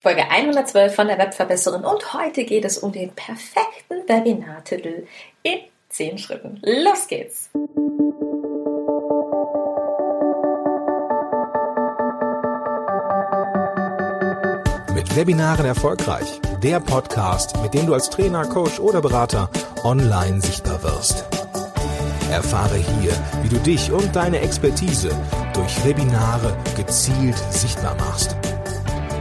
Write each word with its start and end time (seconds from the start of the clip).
Folge 0.00 0.30
112 0.30 0.94
von 0.94 1.08
der 1.08 1.18
Webverbesserin 1.18 1.84
und 1.84 2.14
heute 2.14 2.44
geht 2.44 2.64
es 2.64 2.78
um 2.78 2.92
den 2.92 3.10
perfekten 3.10 4.08
Webinartitel 4.08 5.08
in 5.42 5.58
10 5.88 6.18
Schritten. 6.18 6.60
Los 6.62 7.08
geht's! 7.08 7.50
Mit 14.94 15.16
Webinaren 15.16 15.66
erfolgreich. 15.66 16.40
Der 16.62 16.78
Podcast, 16.78 17.60
mit 17.60 17.74
dem 17.74 17.86
du 17.86 17.94
als 17.94 18.08
Trainer, 18.08 18.46
Coach 18.46 18.78
oder 18.78 19.00
Berater 19.00 19.50
online 19.82 20.40
sichtbar 20.40 20.80
wirst. 20.84 21.24
Erfahre 22.30 22.76
hier, 22.76 23.12
wie 23.42 23.48
du 23.48 23.56
dich 23.56 23.90
und 23.90 24.14
deine 24.14 24.38
Expertise 24.42 25.10
durch 25.54 25.84
Webinare 25.84 26.56
gezielt 26.76 27.36
sichtbar 27.50 27.96
machst 27.96 28.37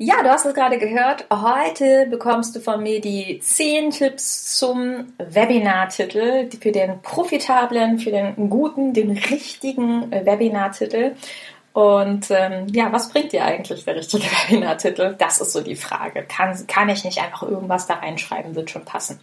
Ja, 0.00 0.22
du 0.22 0.30
hast 0.30 0.46
es 0.46 0.54
gerade 0.54 0.78
gehört. 0.78 1.26
Heute 1.28 2.06
bekommst 2.06 2.54
du 2.54 2.60
von 2.60 2.80
mir 2.80 3.00
die 3.00 3.40
10 3.40 3.90
Tipps 3.90 4.56
zum 4.56 5.12
Webinartitel 5.18 6.48
für 6.60 6.70
den 6.70 7.02
profitablen, 7.02 7.98
für 7.98 8.12
den 8.12 8.48
guten, 8.48 8.94
den 8.94 9.10
richtigen 9.10 10.08
Webinartitel. 10.12 11.16
Und 11.72 12.30
ähm, 12.30 12.68
ja, 12.68 12.92
was 12.92 13.08
bringt 13.10 13.32
dir 13.32 13.44
eigentlich 13.44 13.84
der 13.84 13.96
richtige 13.96 14.22
Webinartitel? 14.48 15.16
Das 15.18 15.40
ist 15.40 15.52
so 15.52 15.62
die 15.62 15.74
Frage. 15.74 16.22
Kann, 16.22 16.64
kann 16.68 16.88
ich 16.90 17.02
nicht 17.02 17.20
einfach 17.20 17.42
irgendwas 17.42 17.88
da 17.88 17.94
reinschreiben, 17.94 18.54
wird 18.54 18.70
schon 18.70 18.84
passen. 18.84 19.18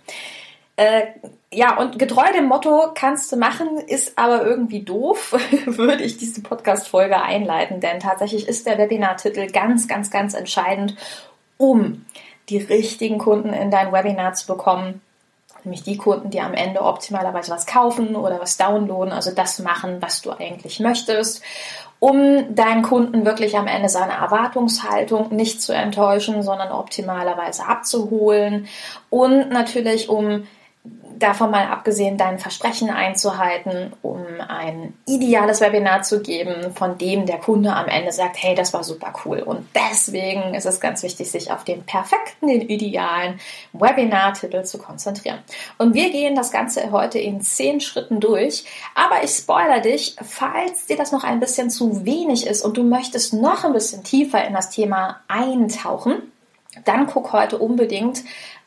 Äh, 0.78 1.08
ja, 1.52 1.78
und 1.78 1.98
getreu 1.98 2.26
dem 2.34 2.46
Motto 2.46 2.92
kannst 2.94 3.32
du 3.32 3.38
machen, 3.38 3.78
ist 3.78 4.18
aber 4.18 4.46
irgendwie 4.46 4.84
doof, 4.84 5.34
würde 5.66 6.04
ich 6.04 6.18
diese 6.18 6.42
Podcast-Folge 6.42 7.22
einleiten, 7.22 7.80
denn 7.80 8.00
tatsächlich 8.00 8.48
ist 8.48 8.68
der 8.68 8.78
Webinar-Titel 8.78 9.48
ganz, 9.48 9.88
ganz, 9.88 10.12
ganz 10.12 10.34
entscheidend, 10.34 10.96
um 11.58 12.06
die 12.50 12.58
richtigen 12.58 13.18
Kunden 13.20 13.54
in 13.54 13.72
dein 13.72 13.94
Webinar 13.94 14.34
zu 14.34 14.48
bekommen. 14.48 15.02
Nämlich 15.64 15.84
die 15.84 15.98
Kunden, 15.98 16.30
die 16.30 16.42
am 16.42 16.54
Ende 16.54 16.82
optimalerweise 16.82 17.52
was 17.52 17.66
kaufen 17.66 18.16
oder 18.16 18.40
was 18.40 18.58
downloaden, 18.58 19.12
also 19.12 19.32
das 19.32 19.58
machen, 19.60 20.00
was 20.02 20.22
du 20.22 20.32
eigentlich 20.32 20.80
möchtest 20.80 21.42
um 22.00 22.54
deinen 22.54 22.84
Kunden 22.84 23.26
wirklich 23.26 23.58
am 23.58 23.68
Ende 23.68 23.90
seine 23.90 24.14
Erwartungshaltung 24.14 25.36
nicht 25.36 25.62
zu 25.62 25.74
enttäuschen, 25.74 26.44
sondern 26.44 26.72
optimalerweise 26.72 27.66
abzuholen 27.66 28.68
und 29.10 29.50
natürlich 29.50 30.10
um 30.10 30.46
davon 31.20 31.52
mal 31.52 31.68
abgesehen, 31.68 32.18
dein 32.18 32.40
Versprechen 32.40 32.90
einzuhalten, 32.90 33.94
um 34.02 34.26
ein 34.48 34.94
ideales 35.06 35.62
Webinar 35.62 36.02
zu 36.02 36.22
geben, 36.22 36.74
von 36.76 36.98
dem 36.98 37.26
der 37.26 37.38
Kunde 37.38 37.74
am 37.74 37.88
Ende 37.88 38.12
sagt, 38.12 38.42
hey, 38.42 38.56
das 38.56 38.74
war 38.74 38.84
super 38.84 39.14
cool. 39.26 39.40
Und 39.40 39.68
deswegen 39.74 40.54
ist 40.54 40.66
es 40.66 40.80
ganz 40.80 41.04
wichtig, 41.04 41.30
sich 41.32 41.52
auf 41.52 41.64
den 41.64 41.84
perfekten, 41.84 42.48
den 42.48 42.62
idealen 42.62 43.40
Webinar-Titel 43.74 44.64
zu 44.64 44.78
konzentrieren. 44.78 45.40
Und 45.78 45.94
wir 45.94 46.12
gehen 46.12 46.36
das 46.36 46.52
Ganze 46.52 46.92
heute 46.92 47.20
in 47.20 47.42
zehn 47.42 47.80
Schritten 47.82 48.20
durch. 48.20 48.66
Aber 48.94 49.24
ich 49.24 49.32
spoiler 49.32 49.80
dich, 49.80 50.16
falls 50.22 50.86
dir 50.86 50.98
das 50.98 51.12
noch 51.12 51.24
ein 51.24 51.40
bisschen 51.40 51.70
zu 51.70 52.06
wenig 52.06 52.46
ist 52.46 52.64
und 52.64 52.78
du 52.78 52.84
möchtest 52.84 53.34
noch 53.34 53.64
ein 53.64 53.74
bisschen 53.74 54.04
tiefer 54.04 54.46
in 54.46 54.54
das 54.54 54.70
Thema 54.70 55.22
eintauchen, 55.28 56.32
dann 56.84 57.08
guck 57.08 57.32
heute 57.32 57.58
unbedingt 57.58 58.24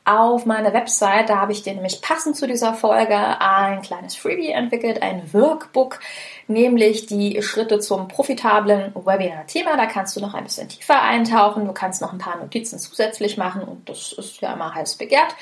auf 0.09 0.47
meiner 0.47 0.73
Website. 0.73 1.29
Da 1.29 1.37
habe 1.37 1.53
ich 1.53 1.63
dir 1.63 1.75
nämlich 1.75 2.01
passend 2.01 2.37
zu 2.37 2.47
dieser 2.47 2.73
Folge 2.73 3.17
ein 3.17 3.83
kleines 3.83 4.17
Freebie 4.17 4.51
entwickelt, 4.51 5.03
ein 5.03 5.33
Workbook, 5.35 6.01
nämlich 6.47 7.07
die 7.07 7.43
Schritte 7.43 7.79
zum 7.79 8.09
profitablen 8.09 8.95
Webinar-Thema. 8.95 9.77
Da 9.77 9.87
kannst 9.87 10.17
du 10.17 10.21
noch 10.21 10.33
ein 10.33 10.45
bisschen 10.45 10.69
tiefer 10.69 11.03
eintauchen. 11.03 11.67
Du 11.67 11.73
kannst 11.73 12.01
noch 12.01 12.13
ein 12.13 12.19
paar 12.19 12.39
Notizen 12.39 12.79
zusätzlich 12.79 13.37
machen 13.37 13.63
und 13.63 13.89
das 13.89 14.13
ist 14.13 14.41
ja 14.41 14.55
immer 14.55 14.75
heiß 14.75 14.97
begehrt. 14.97 15.35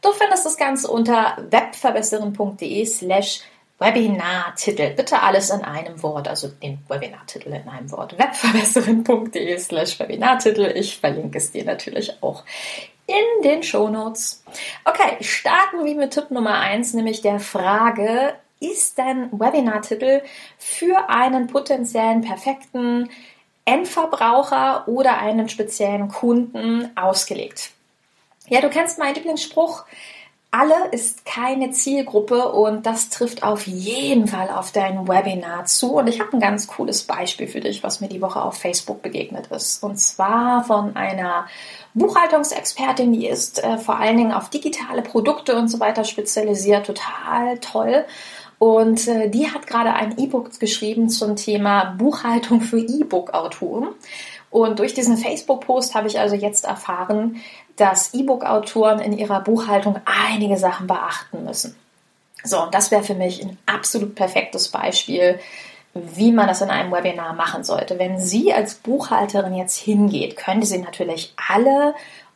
Du 0.00 0.12
findest 0.12 0.46
das 0.46 0.56
Ganze 0.56 0.88
unter 0.88 1.36
webverbesseren.de 1.50 2.86
slash 2.86 3.40
Webinartitel. 3.78 4.94
Bitte 4.94 5.20
alles 5.20 5.50
in 5.50 5.62
einem 5.62 6.02
Wort, 6.02 6.28
also 6.28 6.48
den 6.48 6.78
Webinartitel 6.88 7.48
in 7.48 7.68
einem 7.68 7.90
Wort. 7.90 8.16
webverbesseren.de 8.18 9.58
slash 9.58 9.98
Webinartitel. 9.98 10.72
Ich 10.74 10.98
verlinke 10.98 11.38
es 11.38 11.50
dir 11.50 11.64
natürlich 11.64 12.22
auch 12.22 12.44
in 13.06 13.42
den 13.42 13.62
Shownotes. 13.62 14.42
Okay, 14.84 15.16
starten 15.20 15.84
wir 15.84 15.94
mit 15.94 16.12
Tipp 16.12 16.30
Nummer 16.30 16.58
eins, 16.58 16.94
nämlich 16.94 17.20
der 17.20 17.40
Frage, 17.40 18.34
ist 18.60 18.98
dein 18.98 19.30
Webinartitel 19.32 20.22
für 20.58 21.10
einen 21.10 21.48
potenziellen 21.48 22.22
perfekten 22.22 23.10
Endverbraucher 23.64 24.88
oder 24.88 25.18
einen 25.18 25.48
speziellen 25.48 26.08
Kunden 26.08 26.90
ausgelegt? 26.96 27.70
Ja, 28.48 28.60
du 28.60 28.68
kennst 28.68 28.98
meinen 28.98 29.14
Lieblingsspruch, 29.14 29.84
alle 30.56 30.90
ist 30.92 31.24
keine 31.24 31.72
Zielgruppe 31.72 32.52
und 32.52 32.86
das 32.86 33.08
trifft 33.08 33.42
auf 33.42 33.66
jeden 33.66 34.28
Fall 34.28 34.50
auf 34.50 34.70
dein 34.70 35.08
Webinar 35.08 35.64
zu. 35.64 35.94
Und 35.96 36.06
ich 36.06 36.20
habe 36.20 36.32
ein 36.34 36.38
ganz 36.38 36.68
cooles 36.68 37.02
Beispiel 37.02 37.48
für 37.48 37.58
dich, 37.58 37.82
was 37.82 38.00
mir 38.00 38.06
die 38.06 38.22
Woche 38.22 38.40
auf 38.40 38.56
Facebook 38.56 39.02
begegnet 39.02 39.48
ist. 39.48 39.82
Und 39.82 39.98
zwar 39.98 40.62
von 40.62 40.94
einer 40.94 41.48
Buchhaltungsexpertin, 41.94 43.12
die 43.12 43.26
ist 43.26 43.64
äh, 43.64 43.78
vor 43.78 43.98
allen 43.98 44.16
Dingen 44.16 44.32
auf 44.32 44.48
digitale 44.48 45.02
Produkte 45.02 45.56
und 45.56 45.66
so 45.66 45.80
weiter 45.80 46.04
spezialisiert. 46.04 46.86
Total 46.86 47.58
toll. 47.58 48.04
Und 48.60 49.08
äh, 49.08 49.28
die 49.28 49.50
hat 49.50 49.66
gerade 49.66 49.92
ein 49.94 50.16
E-Book 50.18 50.60
geschrieben 50.60 51.08
zum 51.08 51.34
Thema 51.34 51.96
Buchhaltung 51.98 52.60
für 52.60 52.78
E-Book-Autoren. 52.78 53.88
Und 54.54 54.78
durch 54.78 54.94
diesen 54.94 55.16
Facebook-Post 55.16 55.96
habe 55.96 56.06
ich 56.06 56.20
also 56.20 56.36
jetzt 56.36 56.64
erfahren, 56.64 57.42
dass 57.76 58.14
E-Book-Autoren 58.14 59.00
in 59.00 59.16
ihrer 59.16 59.40
Buchhaltung 59.40 59.96
einige 60.04 60.56
Sachen 60.56 60.86
beachten 60.86 61.44
müssen. 61.44 61.76
So, 62.44 62.62
und 62.62 62.74
das 62.74 62.90
wäre 62.90 63.02
für 63.02 63.14
mich 63.14 63.42
ein 63.42 63.58
absolut 63.66 64.14
perfektes 64.14 64.68
Beispiel, 64.68 65.40
wie 65.94 66.32
man 66.32 66.46
das 66.46 66.60
in 66.60 66.70
einem 66.70 66.92
Webinar 66.92 67.32
machen 67.32 67.64
sollte. 67.64 67.98
Wenn 67.98 68.20
Sie 68.20 68.52
als 68.52 68.74
Buchhalterin 68.74 69.54
jetzt 69.54 69.78
hingeht, 69.78 70.36
können 70.36 70.62
Sie 70.62 70.78
natürlich 70.78 71.32
alle 71.48 71.94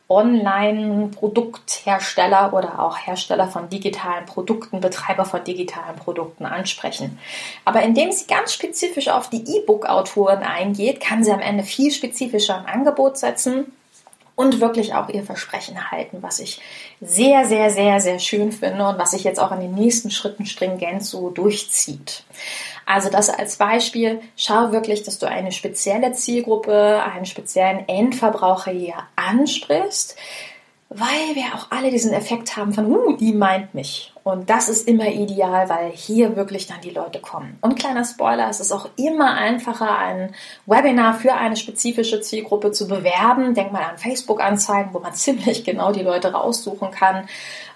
Online-Produkthersteller 0.09 2.53
oder 2.53 2.79
auch 2.79 2.97
Hersteller 2.97 3.47
von 3.47 3.69
digitalen 3.69 4.25
Produkten, 4.25 4.81
Betreiber 4.81 5.23
von 5.23 5.43
digitalen 5.43 5.97
Produkten 5.97 6.47
ansprechen. 6.47 7.19
Aber 7.63 7.83
indem 7.83 8.11
sie 8.11 8.25
ganz 8.25 8.53
spezifisch 8.53 9.09
auf 9.09 9.29
die 9.29 9.57
E-Book-Autoren 9.57 10.41
eingeht, 10.41 10.99
kann 10.99 11.23
sie 11.23 11.31
am 11.31 11.41
Ende 11.41 11.63
viel 11.63 11.91
spezifischer 11.91 12.57
ein 12.57 12.65
Angebot 12.65 13.19
setzen 13.19 13.71
und 14.39 14.61
wirklich 14.61 14.93
auch 14.93 15.09
ihr 15.09 15.23
Versprechen 15.23 15.91
halten, 15.91 16.19
was 16.21 16.39
ich 16.39 16.61
sehr, 17.01 17.45
sehr, 17.45 17.71
sehr, 17.71 17.99
sehr 17.99 18.19
schön 18.19 18.53
finde 18.53 18.87
und 18.87 18.97
was 18.97 19.11
sich 19.11 19.25
jetzt 19.25 19.37
auch 19.37 19.51
in 19.51 19.59
den 19.59 19.75
nächsten 19.75 20.11
Schritten 20.11 20.45
stringent 20.45 21.03
so 21.03 21.29
durchzieht. 21.29 22.23
Also 22.85 23.09
das 23.09 23.29
als 23.29 23.57
Beispiel, 23.57 24.21
schau 24.37 24.71
wirklich, 24.71 25.03
dass 25.03 25.19
du 25.19 25.27
eine 25.27 25.51
spezielle 25.51 26.13
Zielgruppe, 26.13 27.03
einen 27.03 27.25
speziellen 27.25 27.85
Endverbraucher 27.89 28.71
hier 28.71 28.95
ansprichst, 29.17 30.15
weil 30.87 31.35
wir 31.35 31.53
auch 31.53 31.69
alle 31.71 31.91
diesen 31.91 32.13
Effekt 32.13 32.55
haben 32.55 32.71
von, 32.71 32.89
uh, 32.89 33.17
die 33.17 33.33
meint 33.33 33.73
mich. 33.75 34.13
Und 34.29 34.47
das 34.47 34.69
ist 34.69 34.87
immer 34.87 35.07
ideal, 35.07 35.69
weil 35.69 35.89
hier 35.89 36.35
wirklich 36.35 36.67
dann 36.67 36.79
die 36.81 36.91
Leute 36.91 37.19
kommen. 37.19 37.57
Und 37.61 37.79
kleiner 37.79 38.05
Spoiler, 38.05 38.47
es 38.47 38.59
ist 38.59 38.71
auch 38.71 38.87
immer 38.95 39.33
einfacher, 39.33 39.97
ein 39.97 40.35
Webinar 40.67 41.15
für 41.15 41.33
eine 41.33 41.57
spezifische 41.57 42.21
Zielgruppe 42.21 42.71
zu 42.71 42.87
bewerben. 42.87 43.55
Denk 43.55 43.71
mal 43.71 43.81
an 43.81 43.97
Facebook-Anzeigen, 43.97 44.93
wo 44.93 44.99
man 44.99 45.13
ziemlich 45.15 45.63
genau 45.63 45.91
die 45.91 46.03
Leute 46.03 46.31
raussuchen 46.31 46.91
kann. 46.91 47.27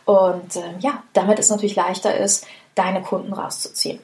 Und 0.05 0.55
äh, 0.55 0.75
ja, 0.79 1.01
damit 1.13 1.39
es 1.39 1.49
natürlich 1.49 1.75
leichter 1.75 2.15
ist, 2.15 2.45
deine 2.75 3.01
Kunden 3.01 3.33
rauszuziehen. 3.33 3.99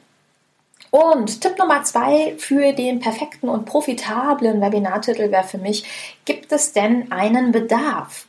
Und 0.90 1.42
Tipp 1.42 1.60
Nummer 1.60 1.84
zwei 1.84 2.34
für 2.40 2.74
den 2.74 3.00
perfekten 3.00 3.48
und 3.48 3.66
profitablen 3.66 4.60
Webinartitel 4.60 5.30
wäre 5.30 5.44
für 5.44 5.60
mich, 5.60 5.84
gibt 6.26 6.52
es 6.52 6.74
denn 6.74 7.12
einen 7.12 7.52
Bedarf? 7.52 8.26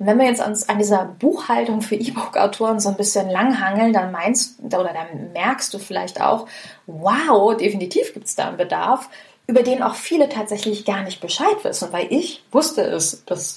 Und 0.00 0.06
wenn 0.06 0.18
wir 0.18 0.24
jetzt 0.24 0.44
uns 0.44 0.66
an 0.66 0.78
dieser 0.78 1.04
Buchhaltung 1.04 1.82
für 1.82 1.94
E-Book-Autoren 1.94 2.80
so 2.80 2.88
ein 2.88 2.96
bisschen 2.96 3.28
langhangeln, 3.28 3.92
dann 3.92 4.10
meinst 4.10 4.58
oder 4.62 4.94
dann 4.94 5.32
merkst 5.34 5.74
du 5.74 5.78
vielleicht 5.78 6.22
auch, 6.22 6.46
wow, 6.86 7.54
definitiv 7.54 8.14
gibt 8.14 8.26
es 8.26 8.34
da 8.34 8.48
einen 8.48 8.56
Bedarf, 8.56 9.10
über 9.46 9.62
den 9.62 9.82
auch 9.82 9.94
viele 9.94 10.30
tatsächlich 10.30 10.86
gar 10.86 11.02
nicht 11.02 11.20
Bescheid 11.20 11.64
wissen, 11.64 11.92
weil 11.92 12.06
ich 12.10 12.42
wusste 12.50 12.80
es 12.80 13.24
das 13.26 13.56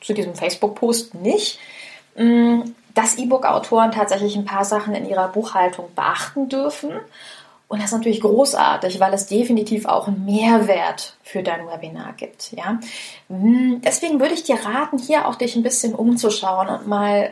zu 0.00 0.14
diesem 0.14 0.34
Facebook-Post 0.34 1.14
nicht, 1.14 1.60
mm, 2.16 2.62
dass 2.94 3.16
E-Book-Autoren 3.16 3.92
tatsächlich 3.92 4.34
ein 4.34 4.44
paar 4.44 4.64
Sachen 4.64 4.96
in 4.96 5.08
ihrer 5.08 5.28
Buchhaltung 5.28 5.94
beachten 5.94 6.48
dürfen 6.48 6.90
Und 7.68 7.82
das 7.82 7.90
ist 7.90 7.98
natürlich 7.98 8.22
großartig, 8.22 8.98
weil 8.98 9.12
es 9.12 9.26
definitiv 9.26 9.84
auch 9.84 10.08
einen 10.08 10.24
Mehrwert 10.24 11.18
für 11.22 11.42
dein 11.42 11.66
Webinar 11.66 12.14
gibt. 12.14 12.52
Ja? 12.52 12.80
Hm, 13.28 13.82
deswegen 13.84 14.20
würde 14.20 14.32
ich 14.32 14.42
dir 14.42 14.56
raten, 14.64 14.96
hier 14.96 15.28
auch 15.28 15.34
dich 15.34 15.54
ein 15.54 15.62
bisschen 15.62 15.94
umzuschauen 15.94 16.68
und 16.68 16.86
mal 16.86 17.30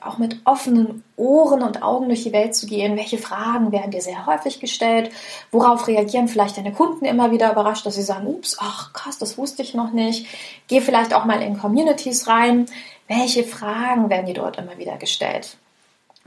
auch 0.00 0.18
mit 0.18 0.40
offenen 0.44 1.04
Ohren 1.16 1.62
und 1.62 1.84
Augen 1.84 2.08
durch 2.08 2.24
die 2.24 2.32
Welt 2.32 2.56
zu 2.56 2.66
gehen. 2.66 2.96
Welche 2.96 3.18
Fragen 3.18 3.70
werden 3.70 3.92
dir 3.92 4.02
sehr 4.02 4.26
häufig 4.26 4.58
gestellt? 4.58 5.10
Worauf 5.52 5.86
reagieren 5.86 6.26
vielleicht 6.26 6.56
deine 6.56 6.72
Kunden 6.72 7.04
immer 7.04 7.30
wieder 7.30 7.52
überrascht, 7.52 7.86
dass 7.86 7.94
sie 7.94 8.02
sagen, 8.02 8.26
ups, 8.26 8.56
ach 8.58 8.92
krass, 8.92 9.18
das 9.18 9.38
wusste 9.38 9.62
ich 9.62 9.74
noch 9.74 9.92
nicht. 9.92 10.26
Geh 10.66 10.80
vielleicht 10.80 11.14
auch 11.14 11.24
mal 11.24 11.40
in 11.40 11.60
Communities 11.60 12.26
rein. 12.26 12.66
Welche 13.06 13.44
Fragen 13.44 14.10
werden 14.10 14.26
dir 14.26 14.34
dort 14.34 14.58
immer 14.58 14.78
wieder 14.78 14.96
gestellt? 14.96 15.58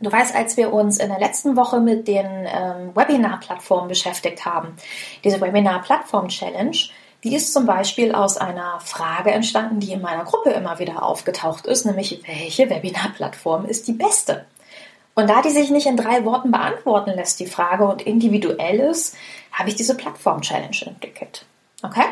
Du 0.01 0.11
weißt, 0.11 0.35
als 0.35 0.55
wir 0.57 0.71
uns 0.71 0.97
in 0.97 1.09
der 1.09 1.19
letzten 1.19 1.55
Woche 1.55 1.79
mit 1.79 2.07
den 2.07 2.25
ähm, 2.25 2.95
Webinar-Plattformen 2.95 3.89
beschäftigt 3.89 4.45
haben, 4.45 4.75
diese 5.23 5.41
Webinar-Plattform-Challenge, 5.41 6.77
die 7.23 7.35
ist 7.35 7.51
zum 7.51 7.65
Beispiel 7.65 8.13
aus 8.13 8.37
einer 8.37 8.79
Frage 8.79 9.31
entstanden, 9.31 9.81
die 9.81 9.91
in 9.91 10.01
meiner 10.01 10.23
Gruppe 10.23 10.51
immer 10.51 10.79
wieder 10.79 11.03
aufgetaucht 11.03 11.65
ist, 11.65 11.85
nämlich 11.85 12.21
welche 12.25 12.69
Webinar-Plattform 12.69 13.65
ist 13.65 13.87
die 13.87 13.93
beste? 13.93 14.45
Und 15.15 15.29
da 15.29 15.41
die 15.41 15.49
sich 15.49 15.69
nicht 15.69 15.85
in 15.85 15.97
drei 15.97 16.23
Worten 16.23 16.51
beantworten 16.51 17.11
lässt, 17.11 17.41
die 17.41 17.47
Frage, 17.47 17.85
und 17.85 18.01
individuell 18.01 18.79
ist, 18.79 19.17
habe 19.51 19.67
ich 19.67 19.75
diese 19.75 19.97
Plattform-Challenge 19.97 20.77
entwickelt. 20.85 21.45
Okay? 21.83 22.05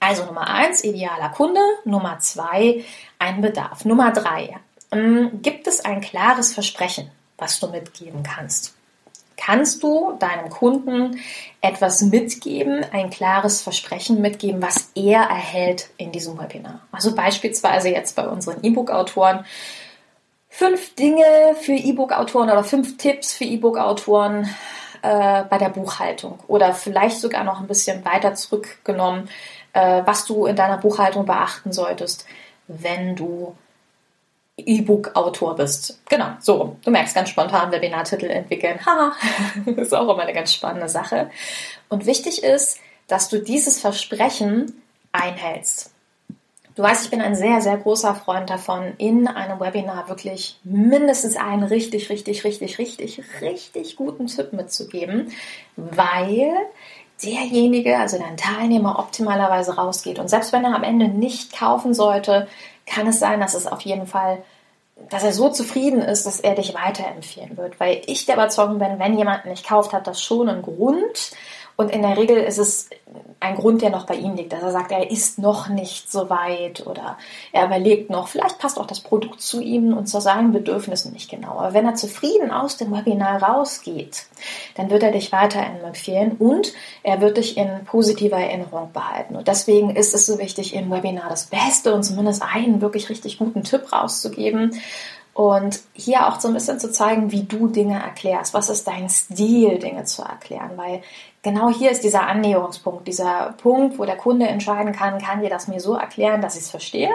Also 0.00 0.24
Nummer 0.24 0.48
eins, 0.48 0.84
idealer 0.84 1.28
Kunde. 1.30 1.60
Nummer 1.84 2.18
zwei, 2.20 2.84
ein 3.18 3.42
Bedarf. 3.42 3.84
Nummer 3.84 4.10
drei, 4.12 4.56
gibt 4.90 5.66
es 5.66 5.84
ein 5.84 6.00
klares 6.00 6.54
Versprechen, 6.54 7.10
was 7.38 7.60
du 7.60 7.68
mitgeben 7.68 8.22
kannst? 8.22 8.74
Kannst 9.36 9.82
du 9.82 10.12
deinem 10.18 10.48
Kunden 10.48 11.18
etwas 11.60 12.02
mitgeben, 12.02 12.84
ein 12.92 13.10
klares 13.10 13.62
Versprechen 13.62 14.20
mitgeben, 14.20 14.62
was 14.62 14.90
er 14.94 15.22
erhält 15.22 15.90
in 15.96 16.12
diesem 16.12 16.38
Webinar? 16.38 16.80
Also 16.92 17.14
beispielsweise 17.14 17.88
jetzt 17.88 18.14
bei 18.14 18.26
unseren 18.28 18.62
E-Book-Autoren 18.62 19.44
fünf 20.48 20.94
Dinge 20.94 21.24
für 21.60 21.72
E-Book-Autoren 21.72 22.48
oder 22.48 22.62
fünf 22.62 22.96
Tipps 22.96 23.34
für 23.34 23.44
E-Book-Autoren 23.44 24.48
äh, 25.02 25.42
bei 25.44 25.58
der 25.58 25.68
Buchhaltung 25.68 26.38
oder 26.46 26.72
vielleicht 26.72 27.18
sogar 27.18 27.42
noch 27.42 27.60
ein 27.60 27.66
bisschen 27.66 28.04
weiter 28.04 28.34
zurückgenommen, 28.34 29.28
äh, 29.72 30.02
was 30.04 30.26
du 30.26 30.46
in 30.46 30.54
deiner 30.54 30.78
Buchhaltung 30.78 31.26
beachten 31.26 31.72
solltest, 31.72 32.24
wenn 32.68 33.16
du 33.16 33.56
E-Book-Autor 34.56 35.56
bist. 35.56 36.00
Genau, 36.08 36.28
so. 36.40 36.76
Du 36.84 36.90
merkst 36.90 37.14
ganz 37.14 37.30
spontan 37.30 37.72
Webinartitel 37.72 38.26
entwickeln. 38.26 38.78
Haha, 38.84 39.12
ist 39.76 39.94
auch 39.94 40.08
immer 40.08 40.22
eine 40.22 40.32
ganz 40.32 40.54
spannende 40.54 40.88
Sache. 40.88 41.30
Und 41.88 42.06
wichtig 42.06 42.44
ist, 42.44 42.78
dass 43.08 43.28
du 43.28 43.40
dieses 43.40 43.80
Versprechen 43.80 44.82
einhältst. 45.12 45.90
Du 46.76 46.82
weißt, 46.82 47.04
ich 47.04 47.10
bin 47.10 47.20
ein 47.20 47.36
sehr, 47.36 47.60
sehr 47.60 47.76
großer 47.76 48.16
Freund 48.16 48.50
davon, 48.50 48.94
in 48.98 49.28
einem 49.28 49.60
Webinar 49.60 50.08
wirklich 50.08 50.58
mindestens 50.64 51.36
einen 51.36 51.62
richtig, 51.62 52.10
richtig, 52.10 52.42
richtig, 52.42 52.78
richtig, 52.78 53.20
richtig 53.40 53.96
guten 53.96 54.26
Tipp 54.26 54.52
mitzugeben, 54.52 55.30
weil 55.76 56.52
derjenige, 57.22 57.96
also 57.96 58.18
dein 58.18 58.36
Teilnehmer, 58.36 58.98
optimalerweise 58.98 59.76
rausgeht. 59.76 60.18
Und 60.18 60.28
selbst 60.28 60.52
wenn 60.52 60.64
er 60.64 60.74
am 60.74 60.82
Ende 60.82 61.06
nicht 61.06 61.56
kaufen 61.56 61.94
sollte, 61.94 62.48
kann 62.86 63.06
es 63.06 63.18
sein, 63.18 63.40
dass 63.40 63.54
es 63.54 63.66
auf 63.66 63.82
jeden 63.82 64.06
Fall, 64.06 64.42
dass 65.10 65.24
er 65.24 65.32
so 65.32 65.48
zufrieden 65.48 66.00
ist, 66.00 66.26
dass 66.26 66.40
er 66.40 66.54
dich 66.54 66.74
weiterempfehlen 66.74 67.56
wird. 67.56 67.80
Weil 67.80 68.02
ich 68.06 68.26
der 68.26 68.36
Überzeugung 68.36 68.78
bin, 68.78 68.98
wenn 68.98 69.18
jemand 69.18 69.46
nicht 69.46 69.66
kauft, 69.66 69.92
hat 69.92 70.06
das 70.06 70.22
schon 70.22 70.48
einen 70.48 70.62
Grund. 70.62 71.32
Und 71.76 71.90
in 71.90 72.02
der 72.02 72.16
Regel 72.16 72.36
ist 72.36 72.58
es 72.58 72.88
ein 73.40 73.56
Grund, 73.56 73.82
der 73.82 73.90
noch 73.90 74.06
bei 74.06 74.14
ihm 74.14 74.34
liegt, 74.34 74.52
dass 74.52 74.62
er 74.62 74.70
sagt, 74.70 74.92
er 74.92 75.10
ist 75.10 75.38
noch 75.38 75.68
nicht 75.68 76.10
so 76.10 76.30
weit 76.30 76.86
oder 76.86 77.18
er 77.52 77.66
überlegt 77.66 78.10
noch, 78.10 78.28
vielleicht 78.28 78.58
passt 78.58 78.78
auch 78.78 78.86
das 78.86 79.00
Produkt 79.00 79.40
zu 79.40 79.60
ihm 79.60 79.92
und 79.92 80.06
zu 80.06 80.20
seinen 80.20 80.52
Bedürfnissen 80.52 81.12
nicht 81.12 81.30
genau. 81.30 81.58
Aber 81.58 81.74
wenn 81.74 81.84
er 81.84 81.94
zufrieden 81.94 82.52
aus 82.52 82.76
dem 82.76 82.92
Webinar 82.92 83.42
rausgeht, 83.42 84.26
dann 84.76 84.88
wird 84.88 85.02
er 85.02 85.10
dich 85.10 85.32
weiterempfehlen 85.32 86.32
und 86.38 86.72
er 87.02 87.20
wird 87.20 87.38
dich 87.38 87.56
in 87.56 87.84
positiver 87.84 88.38
Erinnerung 88.38 88.92
behalten. 88.92 89.36
Und 89.36 89.48
deswegen 89.48 89.94
ist 89.94 90.14
es 90.14 90.26
so 90.26 90.38
wichtig, 90.38 90.74
im 90.74 90.90
Webinar 90.90 91.28
das 91.28 91.46
Beste 91.46 91.92
und 91.92 92.04
zumindest 92.04 92.42
einen 92.42 92.80
wirklich 92.80 93.08
richtig 93.08 93.38
guten 93.38 93.64
Tipp 93.64 93.92
rauszugeben 93.92 94.80
und 95.34 95.80
hier 95.92 96.28
auch 96.28 96.40
so 96.40 96.46
ein 96.48 96.54
bisschen 96.54 96.78
zu 96.78 96.92
zeigen, 96.92 97.32
wie 97.32 97.42
du 97.42 97.66
Dinge 97.66 98.00
erklärst. 98.00 98.54
Was 98.54 98.70
ist 98.70 98.86
dein 98.86 99.08
Stil, 99.10 99.80
Dinge 99.80 100.04
zu 100.04 100.22
erklären? 100.22 100.70
Weil 100.76 101.02
genau 101.44 101.68
hier 101.68 101.92
ist 101.92 102.02
dieser 102.02 102.26
Annäherungspunkt, 102.26 103.06
dieser 103.06 103.54
Punkt, 103.58 103.98
wo 103.98 104.04
der 104.04 104.16
Kunde 104.16 104.48
entscheiden 104.48 104.92
kann, 104.92 105.20
kann 105.20 105.40
dir 105.40 105.50
das 105.50 105.68
mir 105.68 105.78
so 105.78 105.94
erklären, 105.94 106.42
dass 106.42 106.56
ich 106.56 106.62
es 106.62 106.70
verstehe? 106.70 107.10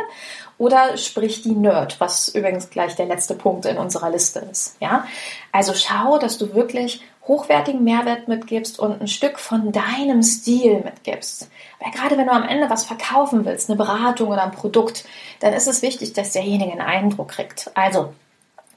Oder 0.57 0.95
spricht 0.95 1.43
die 1.43 1.55
Nerd, 1.55 1.99
was 1.99 2.29
übrigens 2.29 2.69
gleich 2.69 2.95
der 2.95 3.07
letzte 3.07 3.35
Punkt 3.35 3.65
in 3.65 3.77
unserer 3.77 4.09
Liste 4.09 4.39
ist. 4.39 4.77
Ja? 4.79 5.05
Also 5.51 5.73
schau, 5.73 6.17
dass 6.19 6.37
du 6.37 6.53
wirklich 6.53 7.01
hochwertigen 7.27 7.83
Mehrwert 7.83 8.27
mitgibst 8.27 8.79
und 8.79 9.01
ein 9.01 9.07
Stück 9.07 9.39
von 9.39 9.71
deinem 9.71 10.23
Stil 10.23 10.81
mitgibst. 10.83 11.49
Weil 11.79 11.91
gerade 11.91 12.17
wenn 12.17 12.25
du 12.25 12.31
am 12.31 12.47
Ende 12.47 12.69
was 12.69 12.85
verkaufen 12.85 13.45
willst, 13.45 13.69
eine 13.69 13.77
Beratung 13.77 14.29
oder 14.29 14.43
ein 14.43 14.51
Produkt, 14.51 15.05
dann 15.39 15.53
ist 15.53 15.67
es 15.67 15.81
wichtig, 15.81 16.13
dass 16.13 16.31
derjenige 16.31 16.71
einen 16.71 16.81
Eindruck 16.81 17.29
kriegt. 17.29 17.69
Also, 17.75 18.13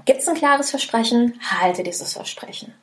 gibt 0.05 0.21
es 0.21 0.29
ein 0.29 0.35
klares 0.35 0.71
Versprechen, 0.71 1.41
halte 1.61 1.83
dieses 1.83 2.13
Versprechen. 2.13 2.75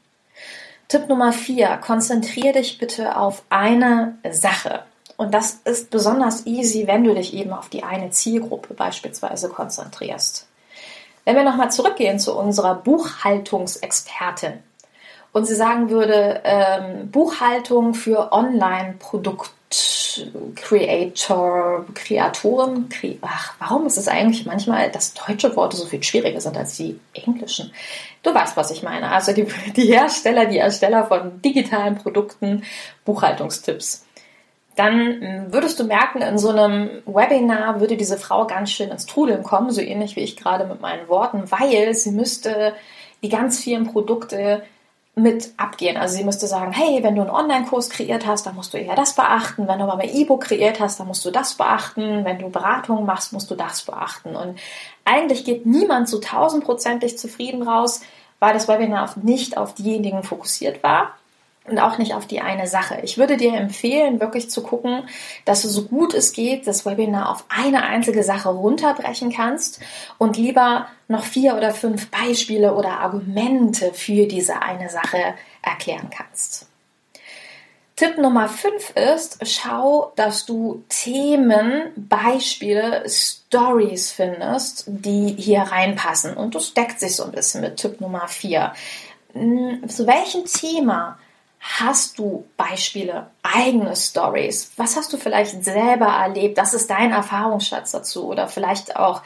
Tipp 0.90 1.08
Nummer 1.08 1.32
vier, 1.32 1.78
konzentriere 1.78 2.54
dich 2.54 2.80
bitte 2.80 3.16
auf 3.16 3.44
eine 3.52 4.18
Sache. 4.32 4.82
Und 5.18 5.36
das 5.36 5.60
ist 5.64 5.92
besonders 5.92 6.48
easy, 6.48 6.88
wenn 6.88 7.04
du 7.04 7.14
dich 7.14 7.36
eben 7.36 7.54
auf 7.54 7.70
die 7.70 7.84
eine 7.84 8.10
Zielgruppe 8.10 8.74
beispielsweise 8.74 9.50
konzentrierst. 9.50 10.48
Wenn 11.26 11.36
wir 11.36 11.44
nochmal 11.44 11.70
zurückgehen 11.70 12.18
zu 12.18 12.36
unserer 12.36 12.74
Buchhaltungsexpertin 12.74 14.64
und 15.32 15.46
sie 15.46 15.54
sagen 15.54 15.92
würde, 15.92 16.42
ähm, 16.44 17.12
Buchhaltung 17.12 17.94
für 17.94 18.32
Online-Produkt 18.32 19.52
Creator, 20.56 21.86
Kreatoren, 21.94 22.90
Kre 22.90 23.18
ach, 23.22 23.54
warum 23.60 23.86
ist 23.86 23.98
es 23.98 24.08
eigentlich 24.08 24.46
manchmal, 24.46 24.92
dass 24.92 25.14
deutsche 25.14 25.56
Worte 25.56 25.78
so 25.78 25.86
viel 25.86 26.02
schwieriger 26.04 26.42
sind 26.42 26.58
als 26.58 26.78
die 26.78 27.00
englischen? 27.14 27.72
Du 28.24 28.34
weißt, 28.34 28.58
was 28.58 28.72
ich 28.72 28.84
meine. 28.84 29.12
Also 29.12 29.32
die, 29.34 29.48
die 29.76 29.86
Hersteller, 29.86 30.46
die 30.46 30.58
Ersteller 30.58 31.06
von 31.06 31.42
digitalen 31.42 31.98
Produkten, 31.98 32.64
Buchhaltungstipps. 33.06 34.06
Dann 34.76 35.22
hm, 35.22 35.54
würdest 35.54 35.80
du 35.80 35.84
merken, 35.84 36.22
in 36.22 36.38
so 36.38 36.50
einem 36.50 36.90
Webinar 37.06 37.80
würde 37.80 37.98
diese 37.98 38.18
Frau 38.18 38.48
ganz 38.48 38.72
schön 38.72 38.90
ins 38.90 39.06
Trudeln 39.06 39.44
kommen, 39.44 39.72
so 39.72 39.82
ähnlich 39.82 40.16
wie 40.16 40.22
ich 40.22 40.38
gerade 40.38 40.66
mit 40.66 40.82
meinen 40.82 41.08
Worten, 41.08 41.52
weil 41.52 41.94
sie 41.94 42.12
müsste 42.12 42.74
die 43.22 43.30
ganz 43.30 43.60
vielen 43.60 43.92
Produkte 43.92 44.64
mit 45.22 45.54
abgehen. 45.58 45.98
Also 45.98 46.18
sie 46.18 46.24
müsste 46.24 46.48
sagen, 46.48 46.72
hey, 46.72 47.04
wenn 47.04 47.16
du 47.16 47.22
einen 47.22 47.30
Online-Kurs 47.30 47.90
kreiert 47.90 48.26
hast, 48.26 48.46
dann 48.46 48.56
musst 48.56 48.74
du 48.74 48.78
eher 48.78 48.96
das 48.96 49.14
beachten. 49.14 49.68
Wenn 49.68 49.80
du 49.80 49.86
aber 49.86 50.04
ein 50.04 50.14
E-Book 50.14 50.46
kreiert 50.46 50.80
hast, 50.80 51.00
dann 51.00 51.08
musst 51.08 51.26
du 51.26 51.32
das 51.32 51.56
beachten. 51.56 52.26
Wenn 52.26 52.40
du 52.40 52.50
Beratungen 52.50 53.06
machst, 53.06 53.34
musst 53.34 53.52
du 53.52 53.56
das 53.56 53.84
beachten. 53.84 54.36
Und 54.36 54.60
eigentlich 55.06 55.46
geht 55.46 55.66
niemand 55.66 56.10
so 56.10 56.20
tausendprozentig 56.20 57.18
zufrieden 57.18 57.64
raus, 57.64 58.02
weil 58.40 58.54
das 58.54 58.68
Webinar 58.68 59.14
nicht 59.22 59.58
auf 59.58 59.76
diejenigen 59.76 60.24
fokussiert 60.24 60.82
war 60.84 61.19
und 61.66 61.80
auch 61.80 61.98
nicht 61.98 62.14
auf 62.14 62.26
die 62.26 62.42
eine 62.42 62.68
Sache. 62.68 63.00
Ich 63.04 63.18
würde 63.18 63.38
dir 63.38 63.54
empfehlen, 63.54 64.20
wirklich 64.20 64.50
zu 64.50 64.64
gucken, 64.64 65.04
dass 65.46 65.62
du 65.62 65.68
so 65.68 65.84
gut 65.84 66.14
es 66.14 66.32
geht 66.32 66.68
das 66.68 66.86
Webinar 66.86 67.30
auf 67.30 67.46
eine 67.50 67.84
einzige 67.84 68.24
Sache 68.24 68.50
runterbrechen 68.50 69.32
kannst 69.32 69.80
und 70.18 70.38
lieber 70.38 70.88
noch 71.08 71.24
vier 71.24 71.56
oder 71.56 71.72
fünf 71.72 72.10
Beispiele 72.10 72.74
oder 72.74 73.00
Argumente 73.00 73.94
für 73.94 74.26
diese 74.26 74.62
eine 74.62 74.90
Sache 74.90 75.36
erklären 75.62 76.10
kannst. 76.10 76.68
Tipp 78.00 78.18
Nummer 78.18 78.48
fünf 78.48 78.92
ist, 78.92 79.46
schau, 79.46 80.14
dass 80.16 80.46
du 80.46 80.86
Themen, 80.88 81.92
Beispiele, 81.98 83.04
Stories 83.10 84.14
findest, 84.14 84.86
die 84.88 85.36
hier 85.38 85.64
reinpassen. 85.64 86.38
Und 86.38 86.56
das 86.56 86.74
deckt 86.74 87.02
sich 87.02 87.18
so 87.18 87.26
ein 87.26 87.34
bisschen 87.34 87.60
mit 87.60 87.76
Tipp 87.76 88.00
Nummer 88.00 88.30
vier. 88.30 88.72
Hm, 89.34 89.90
zu 89.90 90.08
welchem 90.08 90.46
Thema 90.46 91.20
Hast 91.60 92.20
du 92.20 92.46
Beispiele, 92.56 93.28
eigene 93.44 93.96
Stories? 93.96 94.72
Was 94.78 94.96
hast 94.96 95.12
du 95.12 95.18
vielleicht 95.18 95.64
selber 95.64 96.06
erlebt? 96.06 96.58
Das 96.58 96.74
ist 96.74 96.90
dein 96.90 97.12
Erfahrungsschatz 97.12 97.92
dazu. 97.92 98.28
Oder 98.28 98.48
vielleicht 98.48 98.96
auch, 98.96 99.22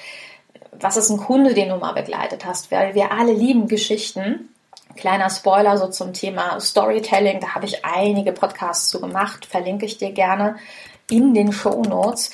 was 0.71 0.97
ist 0.97 1.09
ein 1.09 1.17
Kunde, 1.17 1.53
den 1.53 1.69
du 1.69 1.77
mal 1.77 1.93
begleitet 1.93 2.45
hast? 2.45 2.71
Weil 2.71 2.95
wir 2.95 3.11
alle 3.11 3.33
lieben 3.33 3.67
Geschichten. 3.67 4.49
Kleiner 4.95 5.29
Spoiler 5.29 5.77
so 5.77 5.87
zum 5.87 6.13
Thema 6.13 6.59
Storytelling. 6.59 7.39
Da 7.39 7.55
habe 7.55 7.65
ich 7.65 7.85
einige 7.85 8.31
Podcasts 8.31 8.89
zu 8.89 8.99
gemacht. 8.99 9.45
Verlinke 9.45 9.85
ich 9.85 9.97
dir 9.97 10.11
gerne 10.11 10.55
in 11.09 11.35
den 11.35 11.53
Show 11.53 11.83
Notes. 11.83 12.31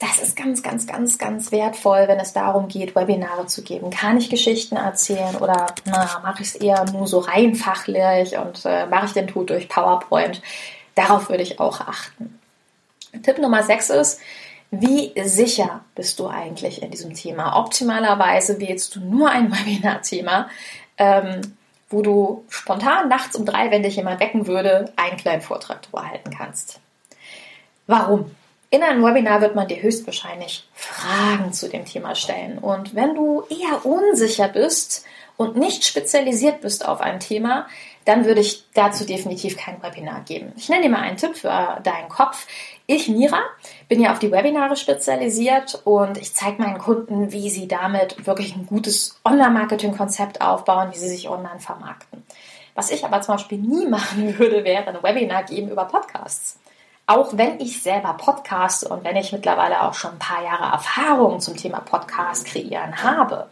Das 0.00 0.18
ist 0.18 0.34
ganz, 0.34 0.62
ganz, 0.62 0.86
ganz, 0.86 1.18
ganz 1.18 1.52
wertvoll, 1.52 2.08
wenn 2.08 2.18
es 2.18 2.32
darum 2.32 2.68
geht, 2.68 2.96
Webinare 2.96 3.46
zu 3.46 3.62
geben. 3.62 3.90
Kann 3.90 4.16
ich 4.16 4.30
Geschichten 4.30 4.76
erzählen 4.76 5.36
oder 5.36 5.66
mache 5.84 6.42
ich 6.42 6.48
es 6.48 6.54
eher 6.54 6.86
nur 6.90 7.06
so 7.06 7.18
rein 7.18 7.54
fachlich 7.54 8.36
und 8.38 8.64
äh, 8.64 8.86
mache 8.86 9.06
ich 9.06 9.12
den 9.12 9.26
Tod 9.26 9.50
durch 9.50 9.68
PowerPoint? 9.68 10.40
Darauf 10.94 11.28
würde 11.28 11.42
ich 11.42 11.60
auch 11.60 11.82
achten. 11.82 12.38
Tipp 13.22 13.38
Nummer 13.38 13.62
6 13.62 13.90
ist, 13.90 14.20
wie 14.70 15.12
sicher 15.22 15.84
bist 15.94 16.18
du 16.18 16.28
eigentlich 16.28 16.80
in 16.80 16.90
diesem 16.90 17.12
Thema? 17.12 17.58
Optimalerweise 17.58 18.58
wählst 18.58 18.96
du 18.96 19.00
nur 19.00 19.28
ein 19.28 19.52
Webinar-Thema, 19.52 20.48
ähm, 20.96 21.42
wo 21.90 22.00
du 22.00 22.44
spontan 22.48 23.08
nachts 23.08 23.36
um 23.36 23.44
drei, 23.44 23.70
wenn 23.70 23.82
dich 23.82 23.96
jemand 23.96 24.20
wecken 24.20 24.46
würde, 24.46 24.92
einen 24.96 25.18
kleinen 25.18 25.42
Vortrag 25.42 25.82
darüber 25.82 26.08
halten 26.08 26.30
kannst. 26.30 26.80
Warum? 27.86 28.30
In 28.72 28.84
einem 28.84 29.02
Webinar 29.02 29.40
wird 29.40 29.56
man 29.56 29.66
dir 29.66 29.82
höchstwahrscheinlich 29.82 30.64
Fragen 30.74 31.52
zu 31.52 31.68
dem 31.68 31.84
Thema 31.84 32.14
stellen. 32.14 32.58
Und 32.58 32.94
wenn 32.94 33.16
du 33.16 33.42
eher 33.50 33.84
unsicher 33.84 34.46
bist 34.46 35.04
und 35.36 35.56
nicht 35.56 35.84
spezialisiert 35.84 36.60
bist 36.60 36.86
auf 36.86 37.00
ein 37.00 37.18
Thema, 37.18 37.66
dann 38.04 38.24
würde 38.26 38.40
ich 38.40 38.62
dazu 38.74 39.04
definitiv 39.04 39.56
kein 39.56 39.82
Webinar 39.82 40.20
geben. 40.20 40.52
Ich 40.56 40.68
nenne 40.68 40.82
dir 40.82 40.88
mal 40.88 41.00
einen 41.00 41.16
Tipp 41.16 41.36
für 41.36 41.80
deinen 41.82 42.08
Kopf. 42.08 42.46
Ich, 42.86 43.08
Mira, 43.08 43.42
bin 43.88 44.00
ja 44.00 44.12
auf 44.12 44.20
die 44.20 44.30
Webinare 44.30 44.76
spezialisiert 44.76 45.82
und 45.84 46.16
ich 46.16 46.32
zeige 46.34 46.62
meinen 46.62 46.78
Kunden, 46.78 47.32
wie 47.32 47.50
sie 47.50 47.66
damit 47.66 48.24
wirklich 48.24 48.54
ein 48.54 48.66
gutes 48.66 49.20
Online-Marketing-Konzept 49.24 50.40
aufbauen, 50.42 50.90
wie 50.92 50.98
sie 50.98 51.08
sich 51.08 51.28
online 51.28 51.58
vermarkten. 51.58 52.22
Was 52.76 52.92
ich 52.92 53.04
aber 53.04 53.20
zum 53.20 53.34
Beispiel 53.34 53.58
nie 53.58 53.86
machen 53.88 54.38
würde, 54.38 54.62
wäre 54.62 54.86
ein 54.86 55.02
Webinar 55.02 55.42
geben 55.42 55.70
über 55.70 55.86
Podcasts 55.86 56.59
auch 57.10 57.36
wenn 57.36 57.58
ich 57.58 57.82
selber 57.82 58.12
podcaste 58.12 58.86
und 58.86 59.02
wenn 59.02 59.16
ich 59.16 59.32
mittlerweile 59.32 59.82
auch 59.82 59.94
schon 59.94 60.12
ein 60.12 60.18
paar 60.20 60.44
Jahre 60.44 60.72
Erfahrung 60.72 61.40
zum 61.40 61.56
Thema 61.56 61.80
Podcast 61.80 62.46
kreieren 62.46 63.02
habe, 63.02 63.48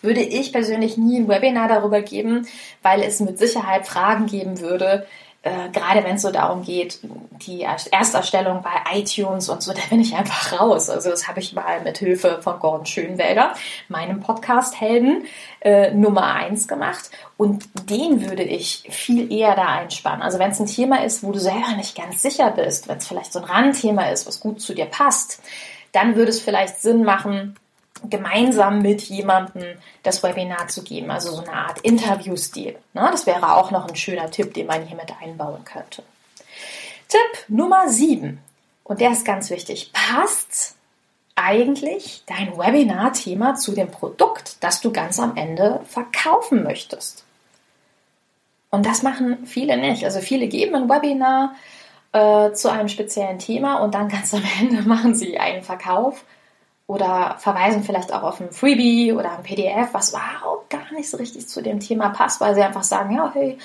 würde 0.00 0.22
ich 0.22 0.50
persönlich 0.50 0.96
nie 0.96 1.20
ein 1.20 1.28
Webinar 1.28 1.68
darüber 1.68 2.00
geben, 2.00 2.46
weil 2.80 3.02
es 3.02 3.20
mit 3.20 3.38
Sicherheit 3.38 3.86
Fragen 3.86 4.24
geben 4.24 4.60
würde, 4.60 5.06
äh, 5.46 5.68
gerade 5.70 6.02
wenn 6.02 6.16
es 6.16 6.22
so 6.22 6.32
darum 6.32 6.62
geht, 6.62 6.98
die 7.46 7.62
Ersterstellung 7.62 8.62
bei 8.62 8.98
iTunes 8.98 9.48
und 9.48 9.62
so, 9.62 9.72
da 9.72 9.80
bin 9.90 10.00
ich 10.00 10.16
einfach 10.16 10.58
raus. 10.58 10.90
Also 10.90 11.08
das 11.08 11.28
habe 11.28 11.38
ich 11.38 11.52
mal 11.52 11.82
mit 11.82 11.98
Hilfe 11.98 12.42
von 12.42 12.58
Gordon 12.58 12.84
Schönwelder, 12.84 13.54
meinem 13.88 14.18
Podcast-Helden, 14.18 15.24
äh, 15.60 15.92
Nummer 15.92 16.34
eins 16.34 16.66
gemacht. 16.66 17.10
Und 17.36 17.68
den 17.88 18.28
würde 18.28 18.42
ich 18.42 18.88
viel 18.90 19.32
eher 19.32 19.54
da 19.54 19.66
einspannen. 19.66 20.22
Also 20.22 20.40
wenn 20.40 20.50
es 20.50 20.58
ein 20.58 20.66
Thema 20.66 21.04
ist, 21.04 21.22
wo 21.22 21.30
du 21.30 21.38
selber 21.38 21.76
nicht 21.76 21.96
ganz 21.96 22.22
sicher 22.22 22.50
bist, 22.50 22.88
wenn 22.88 22.98
es 22.98 23.06
vielleicht 23.06 23.32
so 23.32 23.38
ein 23.38 23.44
Randthema 23.44 24.08
ist, 24.10 24.26
was 24.26 24.40
gut 24.40 24.60
zu 24.60 24.74
dir 24.74 24.86
passt, 24.86 25.40
dann 25.92 26.16
würde 26.16 26.30
es 26.30 26.40
vielleicht 26.40 26.80
Sinn 26.80 27.04
machen, 27.04 27.56
gemeinsam 28.04 28.82
mit 28.82 29.02
jemandem 29.02 29.78
das 30.02 30.22
Webinar 30.22 30.68
zu 30.68 30.82
geben, 30.82 31.10
also 31.10 31.32
so 31.32 31.42
eine 31.42 31.52
Art 31.52 31.80
Interviewstil. 31.80 32.76
Ne? 32.92 33.08
Das 33.10 33.26
wäre 33.26 33.54
auch 33.54 33.70
noch 33.70 33.88
ein 33.88 33.96
schöner 33.96 34.30
Tipp, 34.30 34.54
den 34.54 34.66
man 34.66 34.86
hier 34.86 34.96
mit 34.96 35.12
einbauen 35.20 35.64
könnte. 35.64 36.02
Tipp 37.08 37.44
Nummer 37.48 37.88
7, 37.88 38.38
und 38.84 39.00
der 39.00 39.12
ist 39.12 39.24
ganz 39.24 39.50
wichtig, 39.50 39.90
passt 39.92 40.76
eigentlich 41.34 42.22
dein 42.26 42.56
Webinar-Thema 42.56 43.54
zu 43.54 43.72
dem 43.72 43.90
Produkt, 43.90 44.62
das 44.62 44.80
du 44.80 44.92
ganz 44.92 45.18
am 45.20 45.36
Ende 45.36 45.80
verkaufen 45.84 46.62
möchtest? 46.62 47.24
Und 48.70 48.86
das 48.86 49.02
machen 49.02 49.46
viele 49.46 49.76
nicht. 49.76 50.04
Also 50.04 50.20
viele 50.20 50.48
geben 50.48 50.74
ein 50.74 50.88
Webinar 50.88 51.54
äh, 52.12 52.52
zu 52.52 52.70
einem 52.70 52.88
speziellen 52.88 53.38
Thema 53.38 53.76
und 53.76 53.94
dann 53.94 54.08
ganz 54.08 54.34
am 54.34 54.42
Ende 54.60 54.82
machen 54.88 55.14
sie 55.14 55.38
einen 55.38 55.62
Verkauf 55.62 56.24
oder 56.86 57.36
verweisen 57.38 57.82
vielleicht 57.82 58.12
auch 58.12 58.22
auf 58.22 58.40
ein 58.40 58.52
Freebie 58.52 59.12
oder 59.12 59.32
ein 59.32 59.42
PDF, 59.42 59.92
was 59.92 60.10
überhaupt 60.10 60.70
gar 60.70 60.92
nicht 60.92 61.10
so 61.10 61.16
richtig 61.16 61.48
zu 61.48 61.60
dem 61.62 61.80
Thema 61.80 62.10
passt, 62.10 62.40
weil 62.40 62.54
sie 62.54 62.62
einfach 62.62 62.84
sagen, 62.84 63.14
ja, 63.16 63.30
hey, 63.34 63.58